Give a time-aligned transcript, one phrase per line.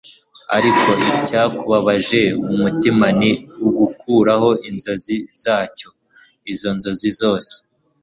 [0.57, 3.31] ariko icyakubabaje umutima ni
[3.67, 5.89] ugukuraho inzozi zacyo-
[6.51, 7.53] izo nzozi zose